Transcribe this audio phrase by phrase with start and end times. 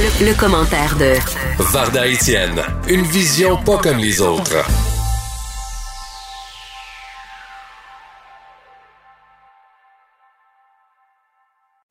[0.00, 1.12] Le, commentaire de
[1.74, 4.64] Varda Etienne, une vision pas comme les autres.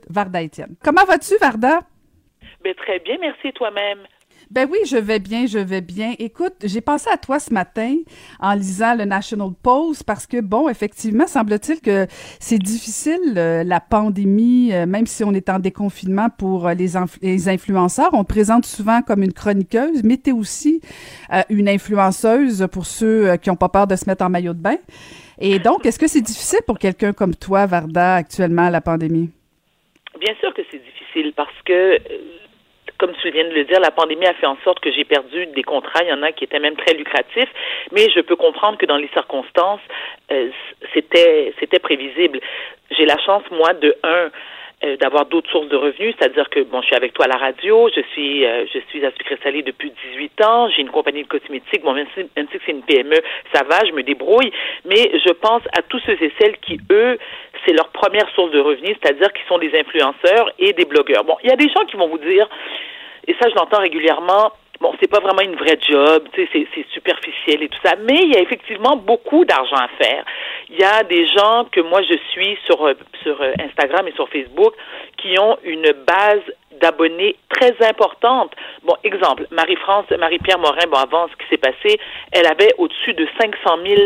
[0.09, 0.75] Varda Etienne.
[0.83, 1.81] Comment vas-tu, Varda?
[2.63, 3.99] Ben, très bien, merci toi-même.
[4.51, 6.15] Ben oui, je vais bien, je vais bien.
[6.17, 7.97] Écoute, j'ai pensé à toi ce matin
[8.39, 12.07] en lisant le National Post parce que, bon, effectivement, semble-t-il que
[12.39, 16.93] c'est difficile, euh, la pandémie, euh, même si on est en déconfinement pour euh, les,
[17.21, 18.09] les, influenceurs.
[18.13, 20.81] On te présente souvent comme une chroniqueuse, mais tu es aussi
[21.49, 24.77] une influenceuse pour ceux qui n'ont pas peur de se mettre en maillot de bain.
[25.39, 29.29] Et donc, est-ce que c'est difficile pour quelqu'un comme toi, Varda, actuellement, la pandémie?
[30.19, 31.99] Bien sûr que c'est difficile parce que
[32.99, 35.47] comme tu viens de le dire, la pandémie a fait en sorte que j'ai perdu
[35.47, 36.03] des contrats.
[36.03, 37.49] Il y en a qui étaient même très lucratifs,
[37.91, 39.81] mais je peux comprendre que dans les circonstances,
[40.31, 40.49] euh,
[40.93, 42.39] c'était c'était prévisible.
[42.91, 44.29] J'ai la chance, moi, de un
[44.83, 47.35] euh, d'avoir d'autres sources de revenus, c'est-à-dire que bon, je suis avec toi à la
[47.35, 51.23] radio, je suis euh, je suis à sucré salé depuis 18 ans, j'ai une compagnie
[51.23, 53.17] de cosmétiques, bon même si, même c'est une PME,
[53.53, 54.53] ça va, je me débrouille,
[54.85, 57.17] mais je pense à tous ceux et celles qui eux,
[57.65, 61.25] c'est leur première source de revenus, c'est-à-dire qui sont des influenceurs et des blogueurs.
[61.25, 62.47] Bon, il y a des gens qui vont vous dire
[63.27, 67.69] et ça je l'entends régulièrement, bon, c'est pas vraiment une vraie job, c'est superficiel et
[67.69, 70.25] tout ça, mais il y a effectivement beaucoup d'argent à faire.
[70.69, 74.13] Il y a des gens que moi je suis sur euh, sur euh, Instagram et
[74.13, 74.73] sur Facebook
[75.17, 76.41] qui ont une base
[76.79, 78.53] d'abonnés très importante.
[78.83, 81.99] Bon, exemple, Marie-France, Marie-Pierre Morin, bon, avant ce qui s'est passé,
[82.31, 84.01] elle avait au-dessus de 500 000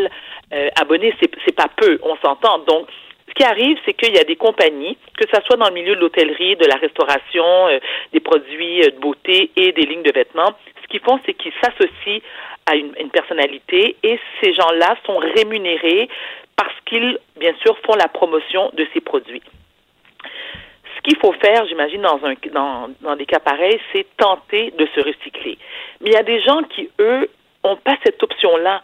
[0.53, 1.13] euh, abonnés.
[1.21, 2.59] C'est pas peu, on s'entend.
[2.59, 2.87] Donc,
[3.27, 5.95] ce qui arrive, c'est qu'il y a des compagnies, que ce soit dans le milieu
[5.95, 7.79] de l'hôtellerie, de la restauration, euh,
[8.11, 11.53] des produits euh, de beauté et des lignes de vêtements, ce qu'ils font, c'est qu'ils
[11.61, 12.21] s'associent
[12.65, 16.09] à une, personnalité et ces gens-là sont rémunérés
[16.55, 19.41] parce qu'ils, bien sûr, font la promotion de ces produits.
[20.95, 24.87] Ce qu'il faut faire, j'imagine, dans, un, dans, dans des cas pareils, c'est tenter de
[24.95, 25.57] se recycler.
[26.01, 27.29] Mais il y a des gens qui, eux,
[27.63, 28.81] n'ont pas cette option-là.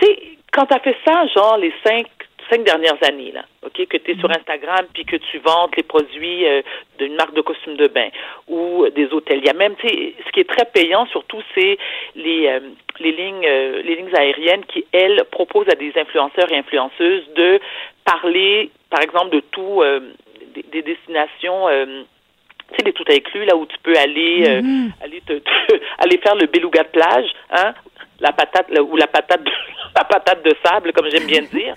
[0.00, 0.18] Tu sais,
[0.52, 2.06] quand tu as fait ça, genre les cinq
[2.50, 4.36] cinq dernières années, là, OK, que tu es sur mhm.
[4.38, 6.62] Instagram puis que tu vends les produits euh,
[6.98, 8.08] d'une marque de costume de bain
[8.48, 9.38] ou des hôtels.
[9.38, 11.78] Il y a même, tu sais, ce qui est très payant surtout, c'est
[12.16, 12.60] les euh,
[12.98, 17.60] les lignes euh, les lignes aériennes qui elles proposent à des influenceurs et influenceuses de
[18.04, 19.82] parler, par exemple, de tout
[20.54, 24.92] des, destinations tu sais, les tout inclus, là où tu peux aller, mhm.
[25.02, 25.32] aller, te,
[25.98, 27.72] aller faire le beluga de plage, hein,
[28.20, 29.40] la patate, ou la patate,
[29.96, 31.74] la patate de sable, comme j'aime bien dire.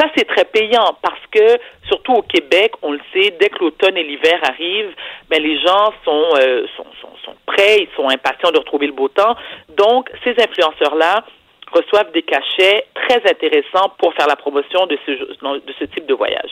[0.00, 3.98] Ça, c'est très payant parce que, surtout au Québec, on le sait, dès que l'automne
[3.98, 4.94] et l'hiver arrivent,
[5.28, 8.94] ben, les gens sont, euh, sont, sont, sont, prêts, ils sont impatients de retrouver le
[8.94, 9.36] beau temps.
[9.68, 11.22] Donc, ces influenceurs-là
[11.70, 16.14] reçoivent des cachets très intéressants pour faire la promotion de ce, de ce type de
[16.14, 16.50] voyage.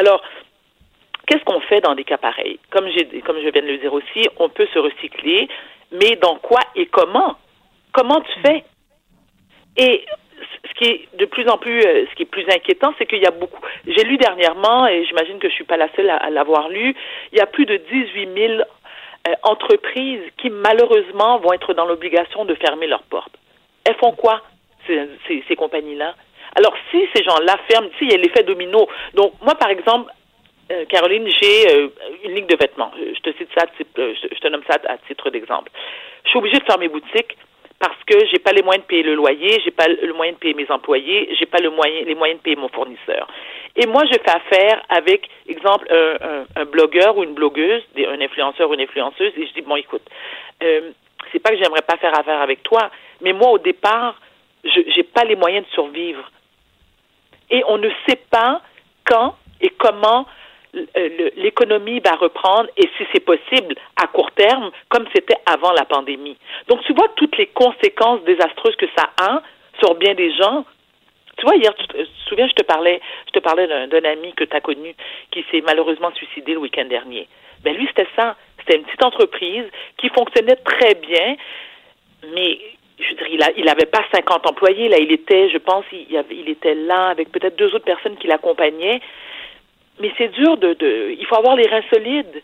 [0.00, 0.22] Alors,
[1.26, 2.60] qu'est-ce qu'on fait dans des cas pareils?
[2.70, 2.86] Comme,
[3.24, 5.48] comme je viens de le dire aussi, on peut se recycler,
[5.90, 7.36] mais dans quoi et comment?
[7.92, 8.64] Comment tu fais?
[9.76, 10.06] Et
[10.68, 13.22] ce qui est de plus en plus, euh, ce qui est plus inquiétant, c'est qu'il
[13.22, 13.60] y a beaucoup.
[13.86, 16.94] J'ai lu dernièrement, et j'imagine que je suis pas la seule à, l'avoir lu,
[17.32, 22.44] il y a plus de 18 000 euh, entreprises qui malheureusement vont être dans l'obligation
[22.44, 23.34] de fermer leurs portes.
[23.84, 24.42] Elles font quoi
[24.86, 26.14] ces, compagnies-là?
[26.54, 28.88] Alors si ces gens-là ferment, si il y a l'effet domino.
[29.14, 30.10] Donc moi par exemple,
[30.70, 31.90] euh, Caroline, j'ai
[32.24, 32.92] une ligne de vêtements.
[32.96, 35.70] Je te cite ça, je te nomme ça à titre d'exemple.
[36.24, 37.36] Je suis obligée de fermer boutique
[37.78, 40.38] parce que j'ai pas les moyens de payer le loyer, j'ai pas le moyen de
[40.38, 43.28] payer mes employés, j'ai pas le moyen, les moyens de payer mon fournisseur.
[43.76, 48.74] Et moi, je fais affaire avec, exemple, un, blogueur ou une blogueuse, un influenceur ou
[48.74, 50.02] une influenceuse, et je dis bon, écoute,
[50.62, 50.92] euh,
[51.32, 54.18] c'est pas que j'aimerais pas faire affaire avec toi, mais moi, au départ,
[54.64, 56.30] je j'ai pas les moyens de survivre.
[57.50, 58.62] Et on ne sait pas
[59.04, 60.26] quand et comment
[61.36, 66.36] l'économie va reprendre et si c'est possible à court terme comme c'était avant la pandémie.
[66.68, 69.42] Donc tu vois toutes les conséquences désastreuses que ça a
[69.80, 70.64] sur bien des gens.
[71.38, 71.96] Tu vois hier tu te,
[72.28, 74.94] souviens je te parlais je te parlais d'un ami que tu as connu
[75.30, 77.28] qui s'est malheureusement suicidé le week-end dernier.
[77.62, 79.64] Ben lui c'était ça, c'était une petite entreprise
[79.98, 81.36] qui fonctionnait très bien
[82.32, 82.58] mais
[82.98, 86.74] je il, a, il avait pas 50 employés, là, il était, je pense, il était
[86.74, 89.00] là avec peut-être deux autres personnes qui l'accompagnaient
[90.00, 92.42] mais c'est dur de, de, il faut avoir les reins solides.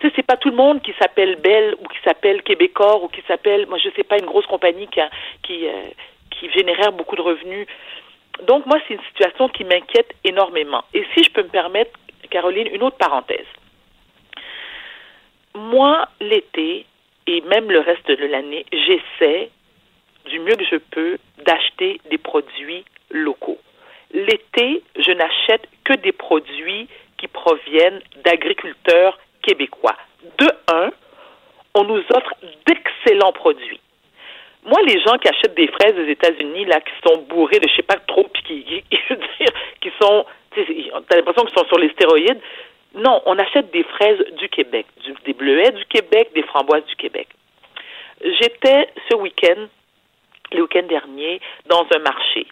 [0.00, 3.08] Tu sais, c'est pas tout le monde qui s'appelle Belle ou qui s'appelle Québécois ou
[3.08, 5.00] qui s'appelle, moi je sais pas, une grosse compagnie qui
[5.42, 5.72] qui, euh,
[6.30, 7.66] qui génère beaucoup de revenus.
[8.46, 10.84] Donc moi c'est une situation qui m'inquiète énormément.
[10.94, 11.92] Et si je peux me permettre,
[12.30, 13.46] Caroline, une autre parenthèse.
[15.54, 16.86] Moi l'été
[17.26, 19.50] et même le reste de l'année, j'essaie
[20.26, 23.58] du mieux que je peux d'acheter des produits locaux.
[24.12, 26.88] L'été, je n'achète des produits
[27.18, 29.96] qui proviennent d'agriculteurs québécois.
[30.38, 30.90] De un,
[31.74, 32.34] on nous offre
[32.66, 33.80] d'excellents produits.
[34.64, 37.76] Moi, les gens qui achètent des fraises des États-Unis, là, qui sont bourrés de je
[37.76, 38.84] sais pas trop, puis qui, qui,
[39.80, 42.40] qui sont, t'as l'impression qu'ils sont sur les stéroïdes.
[42.94, 44.86] Non, on achète des fraises du Québec,
[45.24, 47.28] des bleuets du Québec, des framboises du Québec.
[48.22, 49.68] J'étais ce week-end,
[50.52, 52.46] le week-end dernier, dans un marché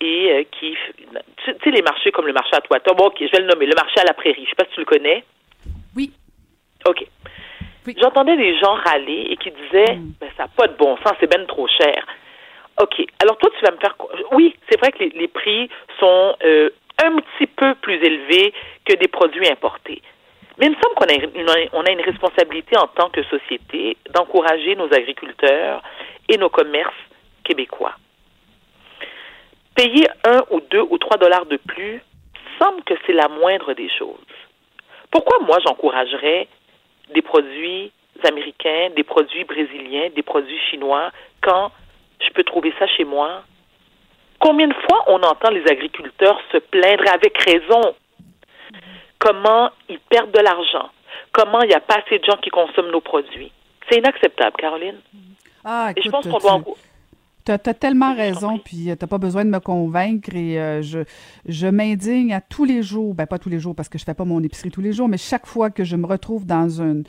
[0.00, 0.76] et euh, qui,
[1.44, 3.66] tu sais, les marchés comme le marché à Toiton, bon, ok, je vais le nommer,
[3.66, 5.24] le marché à la prairie, je sais pas si tu le connais.
[5.96, 6.12] Oui.
[6.86, 7.04] OK.
[7.96, 10.12] J'entendais des gens râler et qui disaient, mm.
[10.20, 12.06] ben, ça n'a pas de bon sens, c'est ben trop cher.
[12.80, 13.04] OK.
[13.20, 13.96] Alors, toi, tu vas me faire.
[14.32, 15.68] Oui, c'est vrai que les, prix
[15.98, 16.70] sont euh,
[17.02, 18.52] un petit peu plus élevés
[18.84, 20.02] que des produits importés.
[20.58, 23.96] Mais il me semble qu'on a, une, on a une responsabilité en tant que société
[24.10, 25.82] d'encourager nos agriculteurs
[26.28, 26.92] et nos commerces
[27.44, 27.94] québécois.
[29.78, 32.02] Payer un ou deux ou trois dollars de plus
[32.58, 34.18] semble que c'est la moindre des choses.
[35.12, 36.48] Pourquoi moi j'encouragerais
[37.14, 37.92] des produits
[38.24, 41.70] américains, des produits brésiliens, des produits chinois quand
[42.20, 43.44] je peux trouver ça chez moi?
[44.40, 47.94] Combien de fois on entend les agriculteurs se plaindre avec raison?
[49.20, 50.90] Comment ils perdent de l'argent,
[51.30, 53.52] comment il n'y a pas assez de gens qui consomment nos produits?
[53.88, 54.98] C'est inacceptable, Caroline.
[55.64, 56.60] Ah, écoute, Et je pense qu'on doit
[57.56, 60.82] tu as, tellement raison, puis euh, tu n'as pas besoin de me convaincre et euh,
[60.82, 61.00] je,
[61.46, 64.14] je m'indigne à tous les jours, ben pas tous les jours parce que je fais
[64.14, 67.04] pas mon épicerie tous les jours, mais chaque fois que je me retrouve dans une,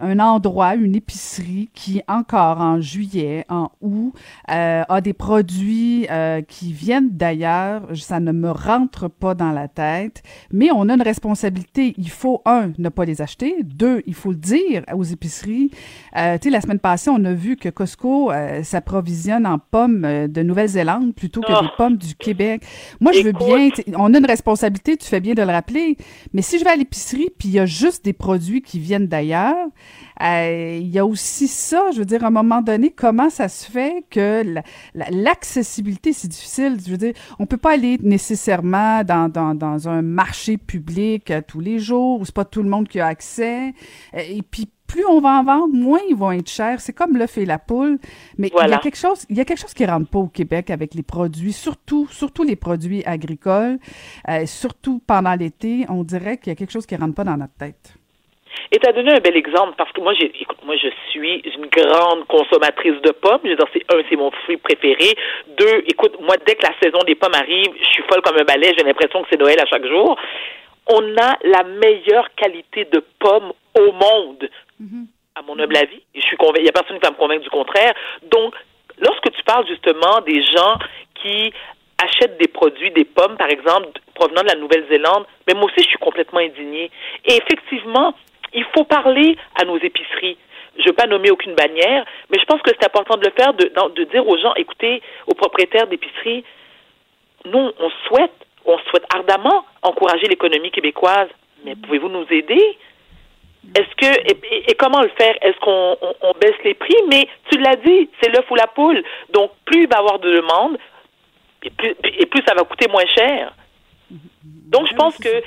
[0.00, 4.12] un endroit, une épicerie qui, encore en juillet, en août,
[4.50, 7.82] euh, a des produits euh, qui viennent d'ailleurs.
[7.94, 10.22] Ça ne me rentre pas dans la tête,
[10.52, 11.94] mais on a une responsabilité.
[11.98, 13.56] Il faut, un, ne pas les acheter.
[13.62, 15.70] Deux, il faut le dire aux épiceries.
[16.16, 20.42] Euh, tu sais, la semaine passée, on a vu que Costco s'approvisionne en pommes de
[20.42, 21.76] Nouvelle-Zélande plutôt que des oh.
[21.76, 22.62] pommes du Québec.
[23.00, 25.96] Moi, je veux bien, on a une responsabilité, tu fais bien de le rappeler,
[26.32, 29.06] mais si je vais à l'épicerie puis il y a juste des produits qui viennent
[29.06, 29.68] d'ailleurs,
[30.20, 33.48] euh, il y a aussi ça, je veux dire, à un moment donné, comment ça
[33.48, 34.44] se fait que
[34.94, 36.78] l'accessibilité, c'est difficile?
[36.84, 41.40] Je veux dire, on peut pas aller nécessairement dans, dans, dans un marché public euh,
[41.46, 43.74] tous les jours où c'est pas tout le monde qui a accès.
[44.14, 46.80] Euh, et puis, plus on va en vendre, moins ils vont être chers.
[46.80, 47.98] C'est comme l'œuf et la poule.
[48.38, 50.28] Mais il y a quelque chose, il y a quelque chose qui rentre pas au
[50.28, 53.78] Québec avec les produits, surtout, surtout les produits agricoles,
[54.46, 55.84] surtout pendant l'été.
[55.90, 57.97] On dirait qu'il y a quelque chose qui rentre pas dans notre tête.
[58.72, 61.42] Et tu as donné un bel exemple parce que moi, j'ai, écoute, moi, je suis
[61.56, 63.40] une grande consommatrice de pommes.
[63.44, 65.14] Je veux dire, c'est un, c'est mon fruit préféré.
[65.56, 68.44] Deux, écoute, moi, dès que la saison des pommes arrive, je suis folle comme un
[68.44, 68.74] balai.
[68.76, 70.16] J'ai l'impression que c'est Noël à chaque jour.
[70.90, 74.48] On a la meilleure qualité de pommes au monde,
[74.80, 75.06] mm-hmm.
[75.36, 76.02] à mon humble avis.
[76.14, 77.92] Et je suis convaincue, il n'y a personne qui va me convaincre du contraire.
[78.30, 78.54] Donc,
[78.98, 80.78] lorsque tu parles justement des gens
[81.22, 81.52] qui
[82.02, 85.88] achètent des produits, des pommes, par exemple, provenant de la Nouvelle-Zélande, mais moi aussi, je
[85.88, 86.90] suis complètement indignée.
[87.24, 88.14] Et effectivement,
[88.52, 90.36] il faut parler à nos épiceries.
[90.76, 93.32] Je ne veux pas nommer aucune bannière, mais je pense que c'est important de le
[93.36, 93.64] faire, de,
[93.94, 96.44] de dire aux gens, écoutez, aux propriétaires d'épiceries,
[97.46, 98.34] nous, on souhaite,
[98.64, 101.28] on souhaite ardemment encourager l'économie québécoise,
[101.64, 102.78] mais pouvez-vous nous aider?
[103.74, 105.36] Est-ce que et, comment le faire?
[105.42, 106.96] Est-ce qu'on baisse les prix?
[107.08, 109.02] Mais tu l'as dit, c'est l'œuf ou la poule.
[109.30, 110.78] Donc plus il va y avoir de demandes,
[111.64, 113.52] et plus, et plus ça va coûter moins cher.
[114.10, 115.42] Donc je pense que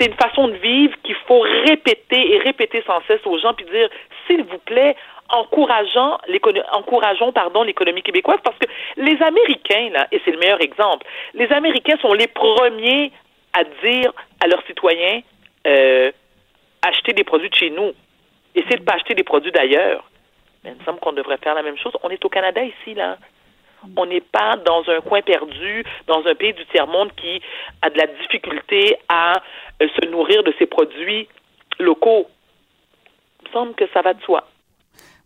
[0.00, 3.66] c'est une façon de vivre qu'il faut répéter et répéter sans cesse aux gens, puis
[3.66, 3.88] dire,
[4.26, 4.96] s'il vous plaît,
[5.28, 6.18] encourageant
[6.72, 7.32] encourageons
[7.64, 8.66] l'économie québécoise parce que
[8.96, 13.12] les Américains là et c'est le meilleur exemple les Américains sont les premiers
[13.52, 15.20] à dire à leurs citoyens
[15.68, 16.10] euh,
[16.82, 17.92] acheter des produits de chez nous.
[18.56, 20.02] Essayez de pas acheter des produits d'ailleurs.
[20.64, 21.92] Il me semble qu'on devrait faire la même chose.
[22.02, 23.16] On est au Canada ici là
[23.96, 27.40] on n'est pas dans un coin perdu, dans un pays du tiers-monde qui
[27.82, 29.42] a de la difficulté à
[29.82, 31.28] euh, se nourrir de ses produits
[31.78, 32.26] locaux.
[33.42, 34.46] Il me semble que ça va de soi.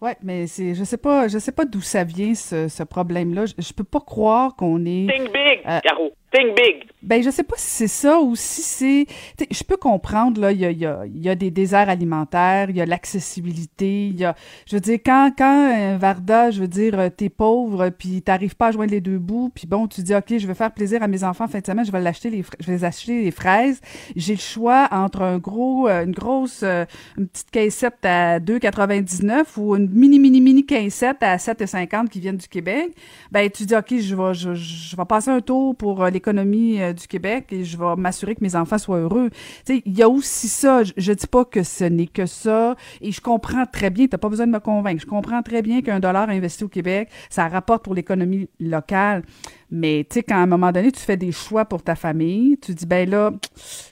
[0.00, 3.46] Oui, mais c'est, je sais pas, je sais pas d'où ça vient ce, problème-là.
[3.46, 5.06] Je, je, peux pas croire qu'on est.
[5.08, 6.12] Think big, euh, Caro.
[6.34, 6.94] Think big.
[7.04, 9.06] Ben, je sais pas si c'est ça ou si c'est.
[9.50, 12.76] Je peux comprendre, là, il y a, y, a, y a, des déserts alimentaires, il
[12.76, 14.34] y a l'accessibilité, il y a.
[14.66, 18.56] Je veux dire, quand, quand euh, Varda, je veux dire, euh, t'es pauvre, puis t'arrives
[18.56, 21.02] pas à joindre les deux bouts, puis bon, tu dis, OK, je vais faire plaisir
[21.02, 23.82] à mes enfants fin de semaine, je vais l'acheter les, je vais acheter les fraises.
[24.16, 29.76] J'ai le choix entre un gros, euh, une grosse, une petite caissette à 2,99 ou
[29.76, 32.94] une mini, mini, mini caissette à 7,50 qui viennent du Québec.
[33.30, 36.80] Ben, tu dis, OK, je vais, je, je vais passer un tour pour les l'économie
[36.80, 39.30] euh, du Québec et je vais m'assurer que mes enfants soient heureux.
[39.66, 40.82] Tu sais, il y a aussi ça.
[40.82, 44.12] Je, ne dis pas que ce n'est que ça et je comprends très bien, tu
[44.12, 47.08] n'as pas besoin de me convaincre, je comprends très bien qu'un dollar investi au Québec,
[47.28, 49.22] ça rapporte pour l'économie locale.
[49.70, 52.58] Mais tu sais, quand à un moment donné, tu fais des choix pour ta famille,
[52.58, 53.32] tu dis, ben là,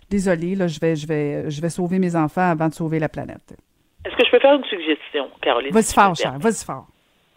[0.08, 3.08] désolé, là, je vais, je vais, je vais sauver mes enfants avant de sauver la
[3.08, 3.54] planète.
[4.04, 5.72] Est-ce que je peux faire une suggestion, Caroline?
[5.72, 6.38] Vas-y fort, cher.
[6.38, 6.86] Vas-y fort.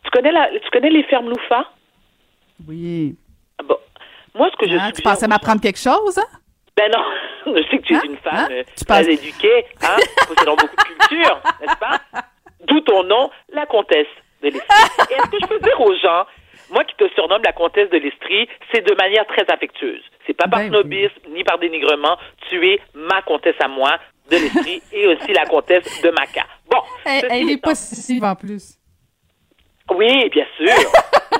[0.03, 1.65] Tu connais, la, tu connais les fermes Loufa?
[2.67, 3.15] Oui.
[4.35, 4.37] Ah.
[4.37, 6.39] Moi, ce que je hein, Tu pensais m'apprendre quelque chose, hein?
[6.77, 7.03] Ben non,
[7.55, 8.01] je sais que tu es hein?
[8.03, 8.47] une femme hein?
[8.51, 9.07] euh, tu très penses...
[9.07, 9.95] éduquée, hein,
[10.27, 12.01] possédant beaucoup de culture, n'est-ce pas?
[12.67, 14.07] D'où ton nom, la comtesse
[14.41, 15.07] de l'Estrie.
[15.09, 16.25] Et est-ce que je peux dire aux gens,
[16.71, 20.01] moi qui te surnomme la comtesse de l'Estrie, c'est de manière très affectueuse.
[20.27, 21.33] C'est pas par ben snobisme oui.
[21.35, 22.17] ni par dénigrement.
[22.49, 23.97] Tu es ma comtesse à moi
[24.29, 26.45] de l'Estrie et aussi la comtesse de Maca.
[26.69, 26.79] Bon.
[27.05, 28.79] Elle, elle est possible en plus.
[29.91, 30.73] Oui, bien sûr.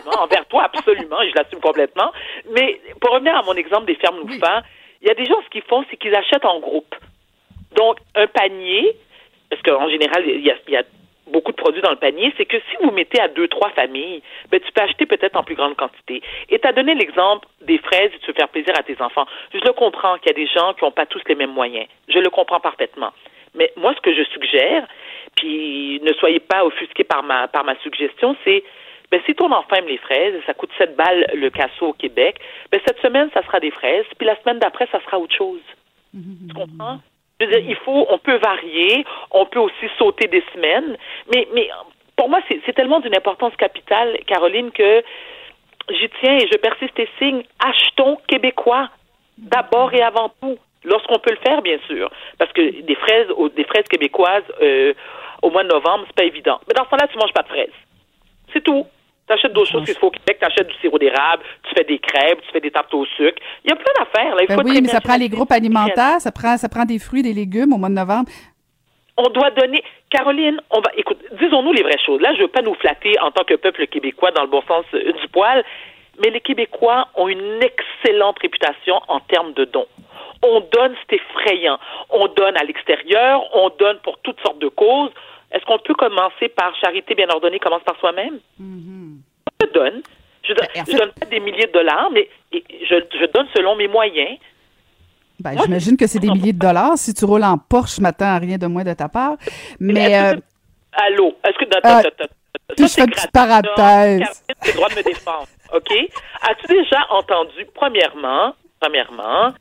[0.20, 2.12] Envers toi, absolument, et je l'assume complètement.
[2.52, 4.62] Mais pour revenir à mon exemple des fermes Loufan,
[5.02, 6.96] il y a des gens, ce qu'ils font, c'est qu'ils achètent en groupe.
[7.76, 8.96] Donc, un panier,
[9.50, 10.84] parce qu'en général, il y, a, il y a
[11.28, 14.22] beaucoup de produits dans le panier, c'est que si vous mettez à deux, trois familles,
[14.50, 16.22] ben, tu peux acheter peut-être en plus grande quantité.
[16.50, 19.26] Et tu as donné l'exemple des fraises et tu veux faire plaisir à tes enfants.
[19.54, 21.88] Je le comprends qu'il y a des gens qui n'ont pas tous les mêmes moyens.
[22.08, 23.12] Je le comprends parfaitement.
[23.56, 24.86] Mais moi, ce que je suggère,
[25.36, 28.64] puis ne soyez pas offusqués par ma, par ma suggestion, c'est
[29.12, 32.40] ben, si ton enfant aime les fraises, ça coûte 7 balles le casseau au Québec,
[32.72, 35.62] ben, cette semaine, ça sera des fraises, puis la semaine d'après, ça sera autre chose.
[36.14, 37.00] Tu comprends?
[37.40, 40.98] Je veux dire, il faut, on peut varier, on peut aussi sauter des semaines,
[41.34, 41.70] mais, mais
[42.16, 45.04] pour moi, c'est tellement d'une importance capitale, Caroline, que
[45.90, 48.90] j'y tiens et je persiste et signe, achetons québécois,
[49.38, 53.64] d'abord et avant tout, lorsqu'on peut le faire, bien sûr, parce que des fraises, des
[53.64, 54.94] fraises québécoises euh,
[55.42, 56.60] au mois de novembre, c'est pas évident.
[56.68, 57.78] Mais dans ce temps-là, tu manges pas de fraises.
[58.54, 58.86] C'est tout.
[59.28, 61.84] Tu achètes d'autres choses qu'il faut au Québec, tu achètes du sirop d'érable, tu fais
[61.84, 63.42] des crêpes, tu fais des tartes au sucre.
[63.64, 64.36] Il y a plein d'affaires.
[64.48, 67.34] Ben oui, mais ça prend les groupes alimentaires, ça prend, ça prend des fruits, des
[67.34, 68.30] légumes au mois de novembre.
[69.18, 69.84] On doit donner.
[70.12, 70.92] Caroline, on va.
[70.96, 72.22] Écoute, disons-nous les vraies choses.
[72.22, 74.86] Là, je veux pas nous flatter en tant que peuple québécois dans le bon sens
[74.94, 75.64] euh, du poil,
[76.22, 79.88] mais les Québécois ont une excellente réputation en termes de dons.
[80.42, 81.78] On donne, c'est effrayant.
[82.10, 85.12] On donne à l'extérieur, on donne pour toutes sortes de causes.
[85.52, 87.60] Est-ce qu'on peut commencer par charité bien ordonnée?
[87.60, 88.40] Commence par soi-même?
[88.62, 89.16] Mm-hmm.
[89.62, 90.02] Je donne.
[90.44, 93.48] Je donne, en fait, je donne pas des milliers de dollars, mais je, je donne
[93.56, 94.38] selon mes moyens.
[95.40, 96.98] Ben, j'imagine que c'est des milliers de dollars.
[96.98, 99.36] Si tu roules en Porsche, je m'attends à rien de moins de ta part.
[99.80, 100.18] Mais.
[100.18, 100.36] Euh,
[100.94, 101.36] Allô?
[101.44, 101.66] Est-ce que.
[101.66, 104.44] Euh, fais une petite parenthèse.
[104.64, 105.48] Tu as le droit de me défendre.
[105.74, 105.92] OK?
[106.42, 109.54] As-tu déjà entendu, premièrement, premièrement,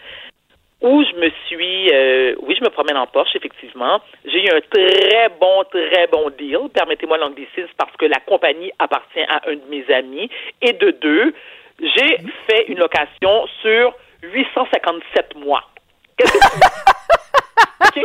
[0.84, 4.02] où je me suis, euh, oui, je me promène en Porsche, effectivement.
[4.26, 9.22] J'ai eu un très bon, très bon deal, permettez-moi l'anglicisme, parce que la compagnie appartient
[9.22, 10.28] à un de mes amis.
[10.60, 11.34] Et de deux,
[11.80, 15.64] j'ai fait une location sur 857 mois.
[16.18, 18.04] Qu'est-ce que tu okay?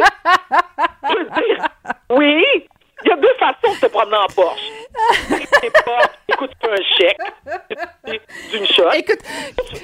[1.03, 1.65] Je veux dire,
[2.11, 2.45] oui,
[3.03, 4.63] il y a deux façons de se promener en Porsche.
[5.85, 7.17] pas, écoute, tu un chèque
[8.51, 8.78] d'une shot.
[8.95, 9.19] Écoute,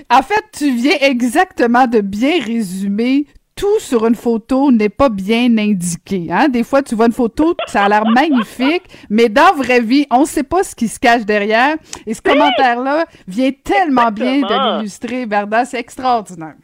[0.10, 5.58] en fait, tu viens exactement de bien résumer tout sur une photo n'est pas bien
[5.58, 6.28] indiqué.
[6.30, 6.50] Hein?
[6.50, 10.06] Des fois, tu vois une photo, ça a l'air magnifique, mais dans la vraie vie,
[10.12, 11.78] on ne sait pas ce qui se cache derrière.
[12.06, 15.64] Et ce commentaire-là vient tellement bien de l'illustrer, Berda.
[15.66, 16.56] C'est extraordinaire.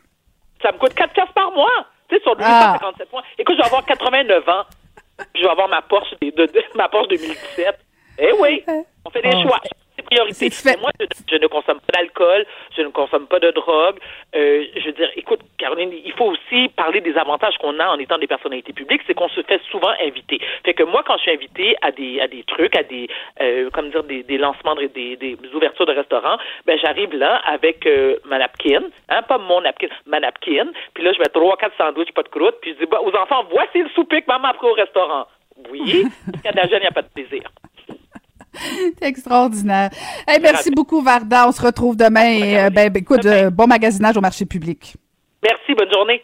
[0.61, 1.85] Ça me coûte 4 piastres par mois.
[2.09, 3.05] Tu sais, sur 857 ah.
[3.13, 3.23] mois.
[3.37, 4.63] Écoute, je vais avoir 89 ans.
[5.35, 7.79] Je vais avoir ma Porsche, de, de, de ma Porsche 2017.
[8.19, 8.63] Eh oui,
[9.05, 9.43] on fait des oh.
[9.43, 9.61] choix.
[10.01, 10.49] C'est priorité.
[10.49, 10.79] Fait...
[10.79, 13.97] Moi, je, je, ne consomme pas d'alcool, je ne consomme pas de drogue.
[14.35, 17.99] Euh, je veux dire, écoute, Caroline, il faut aussi parler des avantages qu'on a en
[17.99, 20.39] étant des personnalités publiques, c'est qu'on se fait souvent inviter.
[20.65, 23.07] Fait que moi, quand je suis invitée à des à des trucs, à des
[23.41, 27.41] euh, comme dire des, des lancements, de, des, des ouvertures de restaurants, ben j'arrive là
[27.45, 30.67] avec euh, ma napkin, hein, pas mon napkin, ma napkin.
[30.93, 33.15] Puis là, je mets trois, quatre sandwichs, pas de croûte, puis je dis bah, aux
[33.15, 35.27] enfants, voici le souper que maman a pris au restaurant.
[35.69, 36.05] Oui,
[36.43, 37.43] quand la jeune, il n'y a pas de plaisir.
[38.99, 39.89] C'est extraordinaire.
[40.27, 41.47] Hey, merci beaucoup, Varda.
[41.47, 42.31] On se retrouve demain.
[42.31, 44.95] Et, euh, ben, ben, écoute, euh, bon magasinage au marché public.
[45.43, 45.73] Merci.
[45.73, 46.21] Bonne journée.